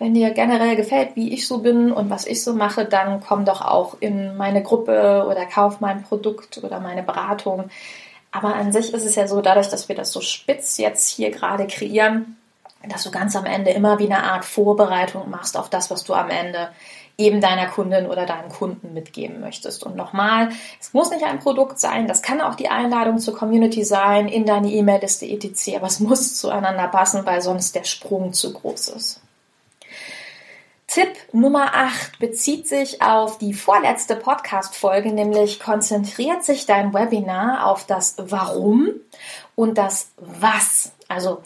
wenn 0.00 0.14
dir 0.14 0.30
generell 0.30 0.76
gefällt, 0.76 1.16
wie 1.16 1.32
ich 1.32 1.46
so 1.46 1.58
bin 1.58 1.92
und 1.92 2.10
was 2.10 2.26
ich 2.26 2.42
so 2.42 2.54
mache, 2.54 2.84
dann 2.84 3.20
komm 3.20 3.44
doch 3.44 3.62
auch 3.62 3.96
in 4.00 4.36
meine 4.36 4.62
Gruppe 4.62 5.26
oder 5.28 5.44
kauf 5.46 5.80
mein 5.80 6.02
Produkt 6.02 6.58
oder 6.62 6.80
meine 6.80 7.02
Beratung. 7.02 7.70
Aber 8.30 8.54
an 8.54 8.72
sich 8.72 8.92
ist 8.92 9.04
es 9.04 9.14
ja 9.14 9.26
so, 9.26 9.40
dadurch, 9.40 9.68
dass 9.68 9.88
wir 9.88 9.96
das 9.96 10.12
so 10.12 10.20
spitz 10.20 10.78
jetzt 10.78 11.08
hier 11.08 11.30
gerade 11.30 11.66
kreieren, 11.66 12.36
dass 12.88 13.02
du 13.02 13.10
ganz 13.10 13.34
am 13.34 13.44
Ende 13.44 13.70
immer 13.70 13.98
wie 13.98 14.06
eine 14.06 14.22
Art 14.22 14.44
Vorbereitung 14.44 15.30
machst 15.30 15.56
auf 15.56 15.68
das, 15.68 15.90
was 15.90 16.04
du 16.04 16.14
am 16.14 16.30
Ende 16.30 16.68
eben 17.18 17.40
deiner 17.40 17.66
Kundin 17.66 18.06
oder 18.06 18.24
deinem 18.26 18.48
Kunden 18.48 18.94
mitgeben 18.94 19.40
möchtest. 19.40 19.82
Und 19.82 19.96
nochmal, 19.96 20.50
es 20.80 20.94
muss 20.94 21.10
nicht 21.10 21.24
ein 21.24 21.40
Produkt 21.40 21.80
sein, 21.80 22.06
das 22.06 22.22
kann 22.22 22.40
auch 22.40 22.54
die 22.54 22.68
Einladung 22.68 23.18
zur 23.18 23.36
Community 23.36 23.84
sein, 23.84 24.28
in 24.28 24.46
deine 24.46 24.70
E-Mail-Liste 24.70 25.26
etc., 25.26 25.76
aber 25.76 25.88
es 25.88 25.98
muss 25.98 26.38
zueinander 26.38 26.86
passen, 26.86 27.26
weil 27.26 27.42
sonst 27.42 27.74
der 27.74 27.84
Sprung 27.84 28.32
zu 28.32 28.52
groß 28.52 28.88
ist. 28.90 29.20
Tipp 30.86 31.10
Nummer 31.32 31.74
8 31.74 32.18
bezieht 32.18 32.66
sich 32.66 33.02
auf 33.02 33.36
die 33.36 33.52
vorletzte 33.52 34.16
Podcast-Folge, 34.16 35.12
nämlich 35.12 35.60
konzentriert 35.60 36.44
sich 36.44 36.64
dein 36.64 36.94
Webinar 36.94 37.66
auf 37.66 37.84
das 37.84 38.14
Warum 38.16 38.92
und 39.54 39.76
das 39.76 40.12
Was. 40.16 40.92
Also 41.08 41.42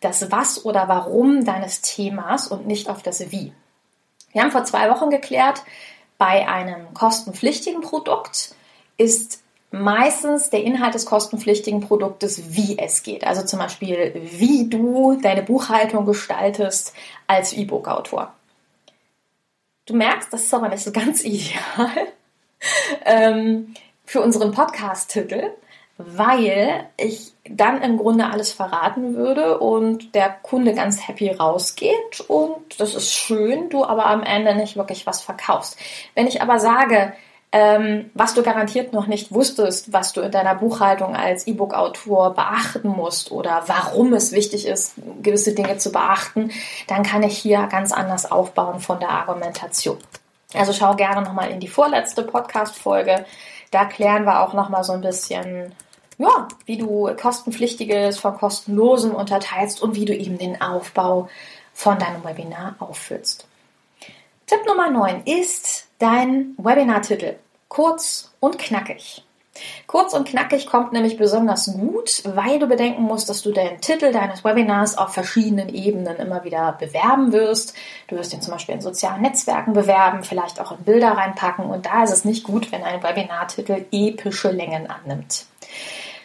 das 0.00 0.30
Was 0.30 0.64
oder 0.64 0.88
Warum 0.88 1.44
deines 1.44 1.82
Themas 1.82 2.48
und 2.48 2.66
nicht 2.66 2.88
auf 2.88 3.02
das 3.02 3.30
Wie. 3.30 3.52
Wir 4.36 4.42
haben 4.42 4.50
vor 4.50 4.64
zwei 4.64 4.90
Wochen 4.90 5.08
geklärt, 5.08 5.62
bei 6.18 6.46
einem 6.46 6.92
kostenpflichtigen 6.92 7.80
Produkt 7.80 8.54
ist 8.98 9.42
meistens 9.70 10.50
der 10.50 10.62
Inhalt 10.62 10.92
des 10.92 11.06
kostenpflichtigen 11.06 11.80
Produktes, 11.80 12.54
wie 12.54 12.78
es 12.78 13.02
geht. 13.02 13.26
Also 13.26 13.46
zum 13.46 13.60
Beispiel, 13.60 14.12
wie 14.14 14.68
du 14.68 15.18
deine 15.22 15.42
Buchhaltung 15.42 16.04
gestaltest 16.04 16.92
als 17.26 17.54
E-Book-Autor. 17.54 18.34
Du 19.86 19.94
merkst, 19.94 20.30
das 20.30 20.42
ist 20.42 20.52
aber 20.52 20.68
nicht 20.68 20.84
so 20.84 20.92
ganz 20.92 21.24
ideal 21.24 22.12
ähm, 23.06 23.74
für 24.04 24.20
unseren 24.20 24.52
Podcast-Titel, 24.52 25.44
weil 25.98 26.88
ich 26.96 27.32
dann 27.48 27.80
im 27.80 27.96
Grunde 27.96 28.26
alles 28.26 28.52
verraten 28.52 29.14
würde 29.14 29.58
und 29.58 30.14
der 30.14 30.28
Kunde 30.28 30.74
ganz 30.74 31.08
happy 31.08 31.30
rausgeht 31.30 32.20
und 32.28 32.78
das 32.78 32.94
ist 32.94 33.12
schön, 33.12 33.70
du 33.70 33.84
aber 33.84 34.06
am 34.06 34.22
Ende 34.22 34.54
nicht 34.54 34.76
wirklich 34.76 35.06
was 35.06 35.22
verkaufst. 35.22 35.78
Wenn 36.14 36.26
ich 36.26 36.42
aber 36.42 36.58
sage, 36.58 37.14
ähm, 37.52 38.10
was 38.12 38.34
du 38.34 38.42
garantiert 38.42 38.92
noch 38.92 39.06
nicht 39.06 39.32
wusstest, 39.32 39.92
was 39.92 40.12
du 40.12 40.20
in 40.20 40.30
deiner 40.30 40.54
Buchhaltung 40.56 41.16
als 41.16 41.46
E-Book-Autor 41.46 42.34
beachten 42.34 42.88
musst 42.88 43.30
oder 43.30 43.62
warum 43.66 44.12
es 44.12 44.32
wichtig 44.32 44.66
ist, 44.66 44.94
gewisse 45.22 45.54
Dinge 45.54 45.78
zu 45.78 45.92
beachten, 45.92 46.50
dann 46.88 47.04
kann 47.04 47.22
ich 47.22 47.38
hier 47.38 47.66
ganz 47.68 47.92
anders 47.92 48.30
aufbauen 48.30 48.80
von 48.80 49.00
der 49.00 49.10
Argumentation. 49.10 49.96
Also 50.54 50.72
schau 50.72 50.94
gerne 50.96 51.22
nochmal 51.22 51.50
in 51.50 51.60
die 51.60 51.68
vorletzte 51.68 52.22
Podcast-Folge. 52.22 53.24
Da 53.70 53.84
klären 53.86 54.24
wir 54.24 54.42
auch 54.42 54.52
nochmal 54.52 54.84
so 54.84 54.92
ein 54.92 55.00
bisschen 55.00 55.72
ja, 56.18 56.48
wie 56.64 56.78
du 56.78 57.14
kostenpflichtiges 57.20 58.18
von 58.18 58.36
kostenlosem 58.36 59.14
unterteilst 59.14 59.82
und 59.82 59.94
wie 59.96 60.04
du 60.04 60.14
eben 60.14 60.38
den 60.38 60.60
Aufbau 60.60 61.28
von 61.74 61.98
deinem 61.98 62.24
Webinar 62.24 62.76
auffüllst. 62.78 63.46
Tipp 64.46 64.60
Nummer 64.66 64.90
9 64.90 65.24
ist 65.24 65.88
dein 65.98 66.54
Webinartitel. 66.56 67.36
Kurz 67.68 68.32
und 68.40 68.58
knackig. 68.58 69.24
Kurz 69.86 70.12
und 70.12 70.28
knackig 70.28 70.66
kommt 70.66 70.92
nämlich 70.92 71.16
besonders 71.16 71.72
gut, 71.72 72.22
weil 72.24 72.58
du 72.58 72.66
bedenken 72.66 73.02
musst, 73.02 73.28
dass 73.28 73.42
du 73.42 73.52
den 73.52 73.80
Titel 73.80 74.12
deines 74.12 74.44
Webinars 74.44 74.98
auf 74.98 75.14
verschiedenen 75.14 75.68
Ebenen 75.68 76.16
immer 76.16 76.44
wieder 76.44 76.76
bewerben 76.78 77.32
wirst. 77.32 77.74
Du 78.08 78.16
wirst 78.16 78.32
ihn 78.34 78.42
zum 78.42 78.52
Beispiel 78.52 78.74
in 78.74 78.80
sozialen 78.80 79.22
Netzwerken 79.22 79.72
bewerben, 79.72 80.22
vielleicht 80.22 80.60
auch 80.60 80.72
in 80.72 80.84
Bilder 80.84 81.12
reinpacken 81.12 81.64
und 81.64 81.86
da 81.86 82.04
ist 82.04 82.12
es 82.12 82.24
nicht 82.24 82.44
gut, 82.44 82.70
wenn 82.72 82.82
ein 82.82 83.02
Webinartitel 83.02 83.86
epische 83.90 84.50
Längen 84.50 84.88
annimmt. 84.88 85.46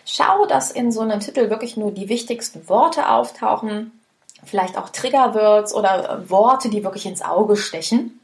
Schau, 0.05 0.45
dass 0.45 0.71
in 0.71 0.91
so 0.91 1.01
einem 1.01 1.19
Titel 1.19 1.49
wirklich 1.49 1.77
nur 1.77 1.91
die 1.91 2.09
wichtigsten 2.09 2.67
Worte 2.67 3.09
auftauchen, 3.09 3.91
vielleicht 4.43 4.77
auch 4.77 4.89
Triggerwords 4.89 5.73
oder 5.73 6.09
äh, 6.09 6.29
Worte, 6.29 6.69
die 6.69 6.83
wirklich 6.83 7.05
ins 7.05 7.21
Auge 7.21 7.55
stechen. 7.55 8.19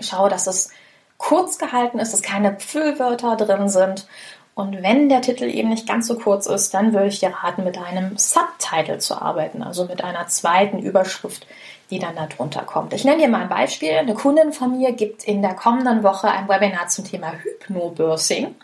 Schau, 0.00 0.28
dass 0.28 0.46
es 0.46 0.70
kurz 1.18 1.58
gehalten 1.58 1.98
ist, 1.98 2.12
dass 2.12 2.22
keine 2.22 2.58
Füllwörter 2.58 3.36
drin 3.36 3.68
sind. 3.68 4.06
Und 4.54 4.82
wenn 4.82 5.08
der 5.08 5.22
Titel 5.22 5.44
eben 5.44 5.68
nicht 5.68 5.86
ganz 5.86 6.06
so 6.06 6.16
kurz 6.16 6.46
ist, 6.46 6.74
dann 6.74 6.92
würde 6.92 7.06
ich 7.06 7.20
dir 7.20 7.30
raten, 7.30 7.64
mit 7.64 7.78
einem 7.78 8.16
Subtitle 8.16 8.98
zu 8.98 9.20
arbeiten, 9.20 9.62
also 9.62 9.84
mit 9.84 10.02
einer 10.02 10.26
zweiten 10.26 10.78
Überschrift, 10.80 11.46
die 11.90 11.98
dann 11.98 12.16
darunter 12.16 12.62
kommt. 12.62 12.92
Ich 12.92 13.04
nenne 13.04 13.22
dir 13.22 13.28
mal 13.28 13.42
ein 13.42 13.48
Beispiel. 13.48 13.92
Eine 13.92 14.14
Kundin 14.14 14.52
von 14.52 14.76
mir 14.76 14.92
gibt 14.92 15.24
in 15.24 15.40
der 15.40 15.54
kommenden 15.54 16.02
Woche 16.02 16.28
ein 16.28 16.48
Webinar 16.48 16.88
zum 16.88 17.04
Thema 17.04 17.32
Hypnobirthing. 17.32 18.54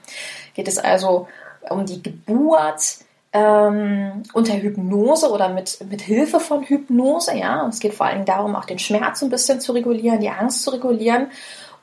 Geht 0.55 0.69
es 0.69 0.79
also 0.79 1.29
um 1.71 1.87
die 1.87 2.03
Geburt 2.03 2.99
ähm, 3.33 4.23
unter 4.33 4.55
Hypnose 4.55 5.31
oder 5.31 5.51
mit, 5.51 5.79
mit 5.91 6.01
Hilfe 6.03 6.41
von 6.41 6.63
Hypnose. 6.65 7.37
Ja, 7.37 7.63
und 7.63 7.71
es 7.71 7.81
geht 7.81 7.95
vor 7.95 8.07
allem 8.07 8.25
darum, 8.25 8.57
auch 8.57 8.65
den 8.65 8.79
Schmerz 8.79 9.23
ein 9.23 9.31
bisschen 9.31 9.61
zu 9.61 9.73
regulieren, 9.73 10.21
die 10.21 10.31
Angst 10.31 10.63
zu 10.63 10.71
regulieren. 10.71 11.29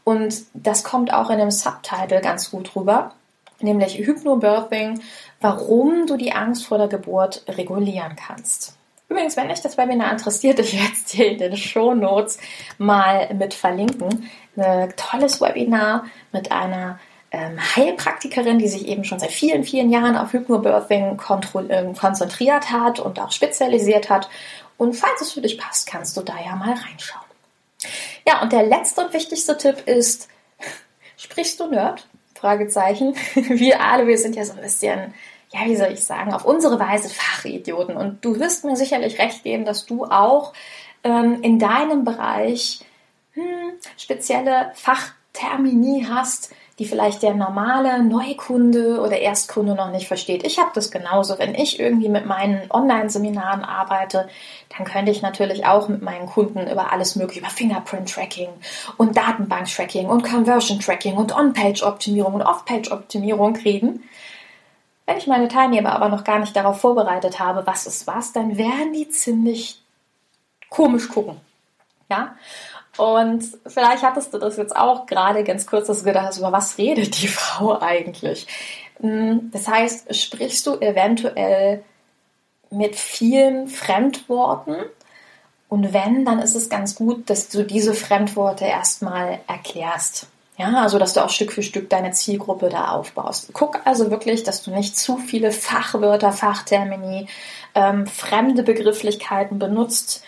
Und 0.04 0.44
das 0.54 0.84
kommt 0.84 1.14
auch 1.14 1.30
in 1.30 1.40
dem 1.40 1.52
Subtitle 1.52 2.22
ganz 2.22 2.52
gut 2.52 2.76
rüber. 2.76 3.12
nämlich 3.60 3.98
Hypnobirthing, 3.98 5.00
warum 5.40 6.06
du 6.06 6.18
die 6.18 6.34
Angst 6.34 6.66
vor 6.66 6.78
der 6.78 6.90
Geburt 6.90 7.44
regulieren 7.48 8.16
kannst. 8.16 8.76
Übrigens, 9.08 9.38
wenn 9.38 9.48
dich 9.48 9.62
das 9.62 9.78
Webinar 9.78 10.12
interessiert, 10.12 10.60
ich 10.60 10.74
werde 10.74 10.94
es 10.94 11.06
dir 11.06 11.32
in 11.32 11.38
den 11.38 11.56
Show 11.56 11.94
Notes 11.94 12.40
mal 12.78 13.34
mit 13.36 13.54
verlinken. 13.54 14.30
Ein 14.58 14.94
tolles 14.98 15.40
Webinar 15.40 16.06
mit 16.32 16.52
einer 16.52 17.00
Heilpraktikerin, 17.76 18.60
die 18.60 18.68
sich 18.68 18.88
eben 18.88 19.04
schon 19.04 19.20
seit 19.20 19.32
vielen, 19.32 19.64
vielen 19.64 19.90
Jahren 19.90 20.16
auf 20.16 20.34
Hypnobirthing 20.34 21.20
ähm, 21.70 21.96
konzentriert 21.96 22.72
hat 22.72 23.00
und 23.00 23.20
auch 23.20 23.32
spezialisiert 23.32 24.10
hat. 24.10 24.30
Und 24.78 24.94
falls 24.94 25.22
es 25.22 25.32
für 25.32 25.42
dich 25.42 25.58
passt, 25.58 25.88
kannst 25.88 26.16
du 26.16 26.22
da 26.22 26.36
ja 26.46 26.56
mal 26.56 26.74
reinschauen. 26.74 27.26
Ja, 28.28 28.42
und 28.42 28.54
der 28.54 28.64
letzte 28.64 29.02
und 29.06 29.14
wichtigste 29.14 29.58
Tipp 29.58 29.88
ist, 29.88 30.30
sprichst 31.18 31.60
du 31.60 31.68
Nerd? 31.68 32.08
Fragezeichen. 32.36 33.16
Wir 33.36 33.80
alle, 33.80 34.06
wir 34.06 34.18
sind 34.18 34.36
ja 34.36 34.44
so 34.44 34.52
ein 34.52 34.62
bisschen, 34.62 35.14
ja, 35.54 35.62
wie 35.64 35.78
soll 35.78 35.94
ich 35.94 36.04
sagen, 36.04 36.34
auf 36.34 36.44
unsere 36.44 36.78
Weise 36.78 37.08
Fachidioten. 37.08 37.96
Und 37.96 38.26
du 38.26 38.38
wirst 38.38 38.66
mir 38.66 38.76
sicherlich 38.76 39.18
recht 39.18 39.44
geben, 39.44 39.64
dass 39.64 39.86
du 39.86 40.04
auch 40.04 40.52
ähm, 41.06 41.42
in 41.42 41.58
deinem 41.58 42.04
Bereich 42.04 42.82
hm, 43.32 43.72
spezielle 43.96 44.74
Fachtermini 44.76 46.06
hast, 46.10 46.54
die 46.84 46.90
vielleicht 46.90 47.24
der 47.24 47.34
normale 47.34 48.04
Neukunde 48.04 49.00
oder 49.00 49.18
Erstkunde 49.18 49.74
noch 49.74 49.90
nicht 49.90 50.06
versteht. 50.06 50.46
Ich 50.46 50.60
habe 50.60 50.72
das 50.74 50.92
genauso. 50.92 51.40
Wenn 51.40 51.56
ich 51.56 51.80
irgendwie 51.80 52.10
mit 52.10 52.26
meinen 52.26 52.70
Online-Seminaren 52.70 53.64
arbeite, 53.64 54.28
dann 54.76 54.86
könnte 54.86 55.10
ich 55.10 55.22
natürlich 55.22 55.66
auch 55.66 55.88
mit 55.88 56.02
meinen 56.02 56.26
Kunden 56.26 56.70
über 56.70 56.92
alles 56.92 57.16
mögliche, 57.16 57.40
über 57.40 57.50
Fingerprint-Tracking 57.50 58.50
und 58.98 59.16
Datenbank-Tracking 59.16 60.08
und 60.08 60.24
Conversion-Tracking 60.24 61.16
und 61.16 61.34
On-Page-Optimierung 61.34 62.34
und 62.34 62.42
Off-Page-Optimierung 62.42 63.56
reden. 63.56 64.04
Wenn 65.06 65.18
ich 65.18 65.28
meine 65.28 65.48
Teilnehmer 65.48 65.94
aber 65.94 66.10
noch 66.10 66.26
gar 66.26 66.40
nicht 66.40 66.54
darauf 66.54 66.82
vorbereitet 66.82 67.40
habe, 67.40 67.66
was 67.66 67.88
ist 67.88 68.08
was, 68.08 68.34
dann 68.34 68.58
werden 68.58 68.92
die 68.92 69.08
ziemlich 69.08 69.82
komisch 70.70 71.08
gucken. 71.08 71.40
Ja? 72.10 72.36
Und 72.98 73.44
vielleicht 73.66 74.04
hattest 74.04 74.34
du 74.34 74.38
das 74.38 74.58
jetzt 74.58 74.76
auch 74.76 75.06
gerade 75.06 75.44
ganz 75.44 75.66
kurz, 75.66 75.88
dass 75.88 76.00
du 76.00 76.06
gedacht 76.06 76.28
hast, 76.28 76.38
über 76.38 76.52
was 76.52 76.78
redet 76.78 77.22
die 77.22 77.28
Frau 77.30 77.80
eigentlich? 77.82 78.48
Hm, 79.00 79.50
das 79.52 79.68
heißt, 79.68 80.16
sprichst 80.16 80.68
du 80.68 80.76
eventuell 80.80 81.84
mit 82.70 82.96
vielen 82.96 83.68
Fremdworten? 83.68 84.76
Und 85.70 85.92
wenn, 85.92 86.24
dann 86.24 86.40
ist 86.40 86.56
es 86.56 86.70
ganz 86.70 86.96
gut, 86.96 87.30
dass 87.32 87.50
du 87.50 87.64
diese 87.64 87.96
Fremdworte 87.96 88.66
erstmal 88.66 89.40
erklärst. 89.48 90.28
Ja, 90.58 90.84
also 90.84 91.00
dass 91.00 91.14
du 91.14 91.24
auch 91.26 91.32
Stück 91.32 91.52
für 91.52 91.64
Stück 91.64 91.90
deine 91.90 92.12
Zielgruppe 92.12 92.70
da 92.70 92.92
aufbaust. 92.92 93.50
Guck 93.54 93.88
also 93.88 94.12
wirklich, 94.12 94.44
dass 94.44 94.62
du 94.62 94.70
nicht 94.70 94.96
zu 94.96 95.18
viele 95.18 95.52
Fachwörter, 95.52 96.32
Fachtermini, 96.32 97.28
ähm, 97.74 98.06
fremde 98.06 98.62
Begrifflichkeiten 98.62 99.58
benutzt, 99.58 100.24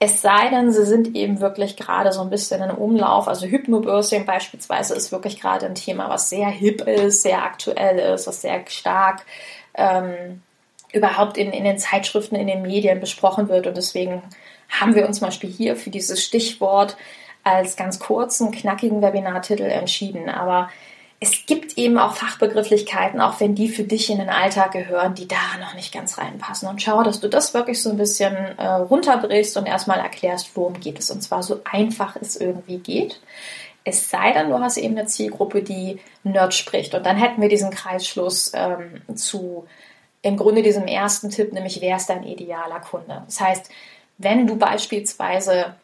es 0.00 0.22
sei 0.22 0.48
denn, 0.50 0.72
sie 0.72 0.84
sind 0.84 1.16
eben 1.16 1.40
wirklich 1.40 1.76
gerade 1.76 2.12
so 2.12 2.20
ein 2.20 2.30
bisschen 2.30 2.62
in 2.62 2.70
Umlauf. 2.70 3.26
Also 3.26 3.46
Hypnobirthing 3.46 4.26
beispielsweise 4.26 4.94
ist 4.94 5.10
wirklich 5.10 5.40
gerade 5.40 5.66
ein 5.66 5.74
Thema, 5.74 6.08
was 6.08 6.30
sehr 6.30 6.48
hip 6.48 6.82
ist, 6.82 7.22
sehr 7.22 7.42
aktuell 7.42 7.98
ist, 7.98 8.28
was 8.28 8.40
sehr 8.40 8.62
stark 8.68 9.24
ähm, 9.74 10.42
überhaupt 10.92 11.36
in, 11.36 11.52
in 11.52 11.64
den 11.64 11.78
Zeitschriften, 11.78 12.36
in 12.36 12.46
den 12.46 12.62
Medien 12.62 13.00
besprochen 13.00 13.48
wird. 13.48 13.66
Und 13.66 13.76
deswegen 13.76 14.22
haben 14.68 14.94
wir 14.94 15.06
uns 15.06 15.18
zum 15.18 15.28
Beispiel 15.28 15.50
hier 15.50 15.74
für 15.74 15.90
dieses 15.90 16.22
Stichwort 16.22 16.96
als 17.42 17.76
ganz 17.76 17.98
kurzen, 17.98 18.52
knackigen 18.52 19.02
Webinartitel 19.02 19.64
entschieden. 19.64 20.28
Aber 20.28 20.70
es 21.20 21.46
gibt 21.46 21.76
eben 21.76 21.98
auch 21.98 22.14
Fachbegrifflichkeiten, 22.14 23.20
auch 23.20 23.40
wenn 23.40 23.56
die 23.56 23.68
für 23.68 23.82
dich 23.82 24.08
in 24.08 24.18
den 24.18 24.28
Alltag 24.28 24.72
gehören, 24.72 25.14
die 25.14 25.26
da 25.26 25.36
noch 25.60 25.74
nicht 25.74 25.92
ganz 25.92 26.16
reinpassen. 26.16 26.68
Und 26.68 26.80
schau, 26.80 27.02
dass 27.02 27.18
du 27.18 27.28
das 27.28 27.54
wirklich 27.54 27.82
so 27.82 27.90
ein 27.90 27.96
bisschen 27.96 28.36
äh, 28.56 28.66
runterbrichst 28.66 29.56
und 29.56 29.66
erstmal 29.66 29.98
erklärst, 29.98 30.54
worum 30.54 30.78
geht 30.78 31.00
es. 31.00 31.10
Und 31.10 31.22
zwar 31.22 31.42
so 31.42 31.60
einfach 31.64 32.14
es 32.20 32.36
irgendwie 32.36 32.78
geht. 32.78 33.20
Es 33.82 34.10
sei 34.10 34.32
denn, 34.32 34.50
du 34.50 34.60
hast 34.60 34.76
eben 34.76 34.96
eine 34.96 35.08
Zielgruppe, 35.08 35.62
die 35.62 35.98
Nerd 36.22 36.54
spricht. 36.54 36.94
Und 36.94 37.04
dann 37.04 37.16
hätten 37.16 37.42
wir 37.42 37.48
diesen 37.48 37.70
Kreisschluss 37.70 38.52
ähm, 38.54 39.02
zu 39.16 39.66
im 40.22 40.36
Grunde 40.36 40.62
diesem 40.62 40.86
ersten 40.86 41.30
Tipp, 41.30 41.52
nämlich 41.52 41.80
wer 41.80 41.96
ist 41.96 42.10
dein 42.10 42.24
idealer 42.24 42.80
Kunde. 42.80 43.22
Das 43.26 43.40
heißt, 43.40 43.70
wenn 44.18 44.46
du 44.46 44.56
beispielsweise 44.56 45.74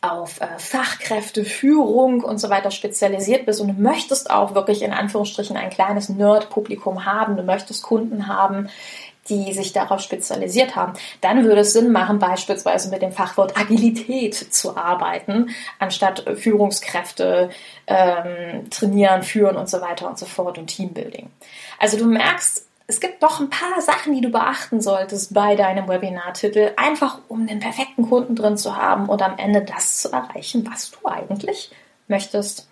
auf 0.00 0.40
äh, 0.40 0.46
Fachkräfte, 0.58 1.44
Führung 1.44 2.22
und 2.22 2.38
so 2.38 2.50
weiter 2.50 2.70
spezialisiert 2.70 3.46
bist 3.46 3.60
und 3.60 3.68
du 3.68 3.80
möchtest 3.80 4.30
auch 4.30 4.54
wirklich 4.54 4.82
in 4.82 4.92
Anführungsstrichen 4.92 5.56
ein 5.56 5.70
kleines 5.70 6.08
Nerd-Publikum 6.08 7.04
haben, 7.04 7.36
du 7.36 7.42
möchtest 7.42 7.82
Kunden 7.82 8.26
haben, 8.26 8.68
die 9.28 9.52
sich 9.52 9.72
darauf 9.72 10.00
spezialisiert 10.00 10.76
haben, 10.76 10.92
dann 11.20 11.44
würde 11.44 11.62
es 11.62 11.72
Sinn 11.72 11.90
machen, 11.90 12.18
beispielsweise 12.18 12.90
mit 12.90 13.02
dem 13.02 13.12
Fachwort 13.12 13.58
Agilität 13.58 14.34
zu 14.34 14.76
arbeiten, 14.76 15.50
anstatt 15.78 16.24
Führungskräfte 16.36 17.50
ähm, 17.86 18.70
trainieren, 18.70 19.22
führen 19.22 19.56
und 19.56 19.68
so 19.68 19.80
weiter 19.80 20.08
und 20.08 20.18
so 20.18 20.26
fort 20.26 20.58
und 20.58 20.68
Teambuilding. 20.68 21.28
Also 21.78 21.96
du 21.98 22.06
merkst, 22.06 22.66
es 22.86 23.00
gibt 23.00 23.22
doch 23.22 23.40
ein 23.40 23.50
paar 23.50 23.80
Sachen, 23.80 24.14
die 24.14 24.20
du 24.20 24.30
beachten 24.30 24.80
solltest 24.80 25.34
bei 25.34 25.56
deinem 25.56 25.88
Webinartitel, 25.88 26.72
einfach 26.76 27.18
um 27.28 27.46
den 27.46 27.58
perfekten 27.58 28.08
Kunden 28.08 28.36
drin 28.36 28.56
zu 28.56 28.76
haben 28.76 29.08
und 29.08 29.22
am 29.22 29.38
Ende 29.38 29.62
das 29.62 30.02
zu 30.02 30.12
erreichen, 30.12 30.68
was 30.70 30.92
du 30.92 31.08
eigentlich 31.08 31.70
möchtest. 32.08 32.68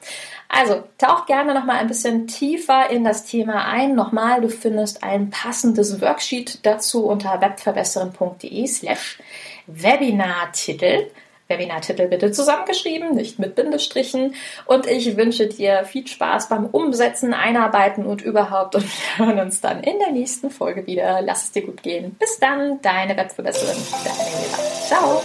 Also 0.49 0.85
tauch 0.99 1.27
gerne 1.27 1.53
noch 1.53 1.65
mal 1.65 1.79
ein 1.79 1.89
bisschen 1.89 2.29
tiefer 2.29 2.91
in 2.91 3.03
das 3.03 3.25
Thema 3.25 3.65
ein. 3.67 3.97
Nochmal, 3.97 4.41
du 4.41 4.49
findest 4.49 5.03
ein 5.03 5.31
passendes 5.31 6.01
Worksheet 6.01 6.65
dazu 6.65 7.07
unter 7.07 7.41
webverbesseren.de/slash 7.41 9.19
Webinartitel. 9.67 11.11
Webinartitel 11.49 12.09
bitte 12.09 12.33
zusammengeschrieben, 12.33 13.15
nicht 13.15 13.39
mit 13.39 13.55
Bindestrichen. 13.55 14.35
Und 14.67 14.87
ich 14.87 15.17
wünsche 15.17 15.47
dir 15.47 15.85
viel 15.85 16.07
Spaß 16.07 16.49
beim 16.49 16.67
Umsetzen, 16.67 17.35
Einarbeiten 17.35 18.07
und 18.07 18.23
überhaupt. 18.23 18.75
Und 18.75 18.85
wir 18.85 19.27
hören 19.27 19.39
uns 19.41 19.61
dann 19.61 19.83
in 19.83 19.99
der 19.99 20.13
nächsten 20.13 20.51
Folge 20.51 20.87
wieder. 20.87 21.21
Lass 21.23 21.45
es 21.45 21.53
dir 21.53 21.63
gut 21.63 21.83
gehen. 21.83 22.17
Bis 22.19 22.39
dann, 22.39 22.81
deine 22.81 23.17
Webverbesserin, 23.17 23.77
deine 24.05 24.19
Eva. 24.19 24.59
Ciao. 24.87 25.23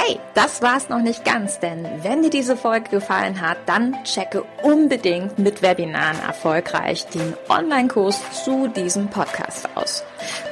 Hey, 0.00 0.20
das 0.34 0.62
war's 0.62 0.88
noch 0.88 1.00
nicht 1.00 1.24
ganz, 1.24 1.58
denn 1.58 1.84
wenn 2.02 2.22
dir 2.22 2.30
diese 2.30 2.56
Folge 2.56 2.88
gefallen 2.88 3.40
hat, 3.40 3.58
dann 3.66 3.96
checke 4.04 4.44
unbedingt 4.62 5.40
mit 5.40 5.60
Webinaren 5.60 6.20
erfolgreich 6.24 7.06
den 7.06 7.34
Online-Kurs 7.48 8.20
zu 8.44 8.68
diesem 8.68 9.08
Podcast 9.08 9.68
aus. 9.74 10.04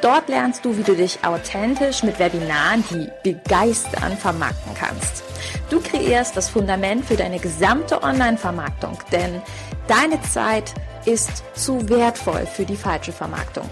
Dort 0.02 0.28
lernst 0.28 0.64
du, 0.64 0.76
wie 0.76 0.82
du 0.82 0.96
dich 0.96 1.20
authentisch 1.24 2.02
mit 2.02 2.18
Webinaren, 2.18 2.82
die 2.90 3.08
begeistern, 3.22 4.16
vermarkten 4.16 4.74
kannst. 4.74 5.22
Du 5.70 5.80
kreierst 5.80 6.36
das 6.36 6.48
Fundament 6.48 7.04
für 7.04 7.16
deine 7.16 7.38
gesamte 7.38 8.02
Online-Vermarktung, 8.02 8.98
denn 9.12 9.40
deine 9.86 10.20
Zeit 10.22 10.74
ist 11.04 11.44
zu 11.54 11.88
wertvoll 11.88 12.46
für 12.46 12.64
die 12.64 12.76
falsche 12.76 13.12
Vermarktung. 13.12 13.70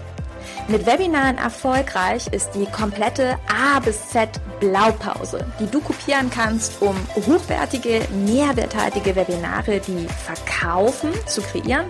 Mit 0.67 0.87
Webinaren 0.87 1.37
erfolgreich 1.37 2.25
ist 2.31 2.49
die 2.55 2.65
komplette 2.65 3.37
A 3.47 3.79
bis 3.79 4.09
Z 4.09 4.29
Blaupause, 4.59 5.45
die 5.59 5.67
du 5.67 5.79
kopieren 5.79 6.31
kannst, 6.31 6.81
um 6.81 6.95
hochwertige, 7.15 8.01
mehrwerthaltige 8.25 9.15
Webinare, 9.15 9.79
die 9.79 10.07
verkaufen, 10.07 11.11
zu 11.27 11.41
kreieren 11.41 11.85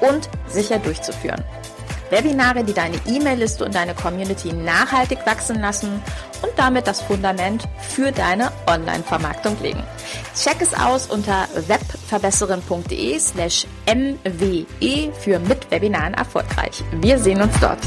und 0.00 0.28
sicher 0.46 0.78
durchzuführen. 0.78 1.42
Webinare, 2.10 2.64
die 2.64 2.74
deine 2.74 2.98
E-Mail-Liste 3.06 3.64
und 3.64 3.74
deine 3.74 3.94
Community 3.94 4.52
nachhaltig 4.52 5.20
wachsen 5.24 5.60
lassen 5.60 6.02
und 6.42 6.52
damit 6.56 6.86
das 6.86 7.00
Fundament 7.00 7.66
für 7.80 8.12
deine 8.12 8.52
Online-Vermarktung 8.66 9.56
legen. 9.62 9.82
Check 10.34 10.60
es 10.60 10.74
aus 10.74 11.06
unter 11.06 11.48
webverbesserin.de 11.54 13.18
slash 13.18 13.66
mwe 13.86 15.12
für 15.18 15.38
mit 15.38 15.70
Webinaren 15.70 16.14
erfolgreich. 16.14 16.84
Wir 17.00 17.18
sehen 17.18 17.40
uns 17.40 17.58
dort. 17.60 17.80